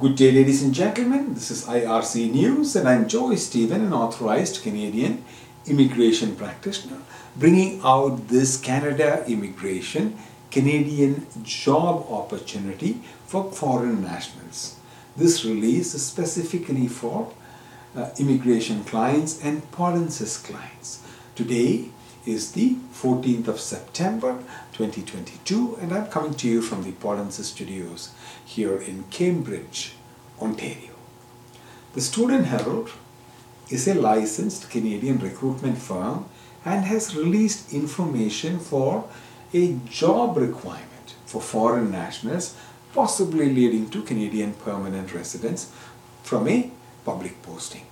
Good 0.00 0.16
day, 0.16 0.32
ladies 0.32 0.60
and 0.60 0.74
gentlemen. 0.74 1.34
This 1.34 1.52
is 1.52 1.66
IRC 1.66 2.32
News, 2.32 2.74
and 2.74 2.88
I'm 2.88 3.06
Joy 3.06 3.36
Stephen, 3.36 3.84
an 3.84 3.92
authorized 3.92 4.60
Canadian 4.60 5.24
immigration 5.66 6.34
practitioner, 6.34 6.98
bringing 7.36 7.80
out 7.84 8.26
this 8.26 8.60
Canada 8.60 9.24
Immigration 9.28 10.18
Canadian 10.50 11.28
job 11.44 12.06
opportunity 12.10 13.02
for 13.26 13.52
foreign 13.52 14.02
nationals. 14.02 14.74
This 15.16 15.44
release 15.44 15.94
is 15.94 16.04
specifically 16.04 16.88
for 16.88 17.32
uh, 17.94 18.10
immigration 18.18 18.82
clients 18.82 19.40
and 19.44 19.62
Polinsys 19.70 20.42
clients. 20.42 21.04
Today 21.36 21.90
is 22.26 22.52
the 22.52 22.76
14th 22.92 23.48
of 23.48 23.60
September 23.60 24.38
2022 24.72 25.78
and 25.80 25.92
I'm 25.92 26.06
coming 26.06 26.34
to 26.34 26.48
you 26.48 26.62
from 26.62 26.82
the 26.82 26.92
Polinsys 26.92 27.44
studios 27.44 28.10
here 28.44 28.78
in 28.78 29.04
Cambridge, 29.10 29.92
Ontario. 30.40 30.92
The 31.94 32.00
Student 32.00 32.46
Herald 32.46 32.90
is 33.70 33.86
a 33.86 33.94
licensed 33.94 34.70
Canadian 34.70 35.18
recruitment 35.18 35.78
firm 35.78 36.26
and 36.64 36.84
has 36.84 37.14
released 37.14 37.72
information 37.72 38.58
for 38.58 39.08
a 39.52 39.74
job 39.88 40.36
requirement 40.36 41.14
for 41.26 41.40
foreign 41.40 41.90
nationals 41.90 42.56
possibly 42.94 43.52
leading 43.52 43.90
to 43.90 44.02
Canadian 44.02 44.54
permanent 44.54 45.12
residence 45.12 45.70
from 46.22 46.48
a 46.48 46.70
public 47.04 47.42
posting. 47.42 47.84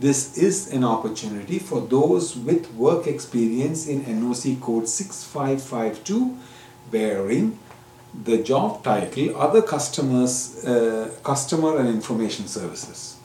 This 0.00 0.38
is 0.38 0.72
an 0.72 0.82
opportunity 0.82 1.58
for 1.58 1.82
those 1.82 2.34
with 2.34 2.72
work 2.72 3.06
experience 3.06 3.86
in 3.86 4.00
NOC 4.04 4.58
code 4.58 4.88
6552 4.88 6.38
bearing 6.90 7.58
the 8.24 8.38
job 8.38 8.82
title 8.82 9.36
other 9.36 9.60
customers 9.60 10.64
uh, 10.64 11.10
customer 11.22 11.76
and 11.76 11.86
information 11.86 12.46
services. 12.46 13.18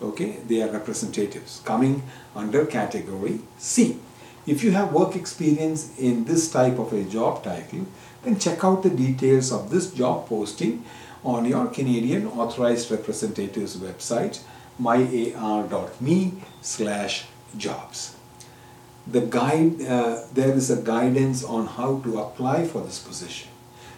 Okay 0.00 0.38
they 0.48 0.62
are 0.62 0.70
representatives 0.70 1.60
coming 1.62 2.02
under 2.34 2.64
category 2.64 3.40
C. 3.58 3.98
If 4.46 4.64
you 4.64 4.70
have 4.70 4.94
work 4.94 5.16
experience 5.16 5.98
in 5.98 6.24
this 6.24 6.50
type 6.50 6.78
of 6.78 6.94
a 6.94 7.04
job 7.04 7.44
title 7.44 7.86
then 8.22 8.38
check 8.38 8.64
out 8.64 8.82
the 8.82 8.96
details 9.04 9.52
of 9.52 9.68
this 9.68 9.92
job 9.92 10.26
posting 10.26 10.86
on 11.22 11.44
your 11.44 11.66
Canadian 11.66 12.26
authorized 12.28 12.90
representatives 12.90 13.76
website 13.76 14.40
myar.me 14.80 16.32
slash 16.62 17.26
jobs. 17.56 18.16
The 19.06 19.20
guide, 19.20 19.82
uh, 19.82 20.22
there 20.32 20.52
is 20.54 20.70
a 20.70 20.80
guidance 20.80 21.44
on 21.44 21.66
how 21.66 22.00
to 22.00 22.20
apply 22.20 22.66
for 22.66 22.80
this 22.80 22.98
position. 22.98 23.50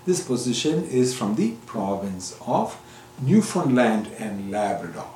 This 0.05 0.25
position 0.25 0.85
is 0.85 1.17
from 1.17 1.37
the 1.37 1.53
province 1.67 2.37
of 2.47 2.81
Newfoundland 3.21 4.09
and 4.19 4.51
Labrador. 4.51 5.09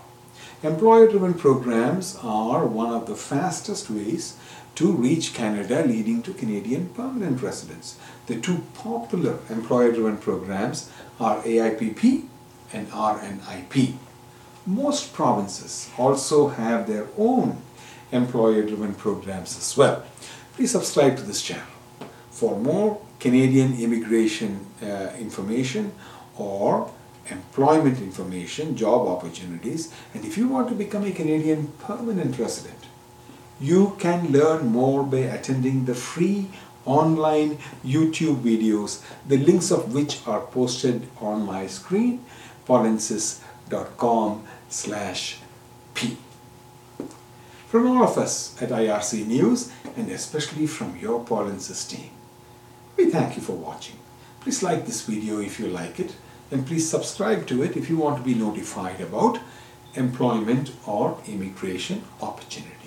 Employer-driven 0.62 1.34
programs 1.34 2.19
are 2.22 2.66
one 2.66 2.92
of 2.92 3.06
the 3.06 3.14
fastest 3.14 3.91
ways 3.91 4.36
to 4.75 4.92
reach 4.92 5.34
Canada 5.34 5.84
leading 5.84 6.22
to 6.22 6.33
Canadian 6.34 6.88
permanent 6.91 7.42
residence. 7.42 7.98
The 8.27 8.41
two 8.41 8.62
popular 8.75 9.38
employer-driven 9.48 10.19
programs 10.19 10.91
are 11.19 11.42
AIPP 11.42 12.25
and 12.72 12.88
RNIP. 12.91 13.94
Most 14.70 15.12
provinces 15.12 15.90
also 15.98 16.46
have 16.46 16.86
their 16.86 17.08
own 17.18 17.60
employer-driven 18.12 18.94
programs 18.94 19.58
as 19.58 19.76
well. 19.76 20.04
Please 20.54 20.70
subscribe 20.70 21.16
to 21.16 21.24
this 21.24 21.42
channel 21.42 21.66
for 22.30 22.56
more 22.56 23.00
Canadian 23.18 23.80
immigration 23.80 24.64
uh, 24.80 25.10
information 25.18 25.92
or 26.38 26.88
employment 27.30 27.98
information, 27.98 28.76
job 28.76 29.08
opportunities, 29.08 29.92
and 30.14 30.24
if 30.24 30.38
you 30.38 30.46
want 30.46 30.68
to 30.68 30.74
become 30.76 31.04
a 31.04 31.10
Canadian 31.10 31.66
permanent 31.80 32.38
resident, 32.38 32.78
you 33.60 33.96
can 33.98 34.30
learn 34.30 34.66
more 34.66 35.02
by 35.02 35.18
attending 35.18 35.84
the 35.84 35.94
free 35.96 36.48
online 36.84 37.59
YouTube 37.84 38.41
videos, 38.42 39.03
the 39.26 39.36
links 39.36 39.72
of 39.72 39.92
which 39.92 40.25
are 40.28 40.41
posted 40.41 41.09
on 41.20 41.44
my 41.44 41.66
screen, 41.66 42.25
polinsys.com 43.70 44.44
slash 44.69 45.38
P. 45.94 46.16
From 47.69 47.86
all 47.86 48.03
of 48.03 48.19
us 48.19 48.60
at 48.60 48.70
IRC 48.70 49.26
News, 49.26 49.70
and 49.97 50.10
especially 50.10 50.66
from 50.66 50.97
your 50.97 51.25
Polinsys 51.25 51.88
team, 51.88 52.10
we 52.97 53.10
thank 53.10 53.36
you 53.36 53.42
for 53.42 53.53
watching. 53.53 53.97
Please 54.41 54.62
like 54.62 54.86
this 54.86 55.03
video 55.03 55.38
if 55.41 55.60
you 55.60 55.69
like 55.69 56.00
it, 56.00 56.14
and 56.50 56.66
please 56.66 56.91
subscribe 56.91 57.47
to 57.47 57.62
it 57.62 57.76
if 57.76 57.88
you 57.88 57.97
want 57.97 58.16
to 58.19 58.25
be 58.25 58.34
notified 58.34 59.00
about 59.00 59.38
employment 59.94 60.72
or 60.86 61.19
immigration 61.26 62.03
opportunities. 62.20 62.79